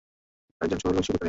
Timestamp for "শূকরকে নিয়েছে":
1.05-1.19